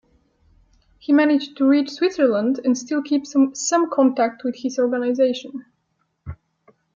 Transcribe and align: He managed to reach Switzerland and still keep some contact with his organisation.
He 0.97 1.13
managed 1.13 1.57
to 1.57 1.69
reach 1.69 1.91
Switzerland 1.91 2.59
and 2.63 2.75
still 2.75 3.03
keep 3.03 3.27
some 3.27 3.53
contact 3.91 4.43
with 4.43 4.55
his 4.63 4.79
organisation. 4.79 5.65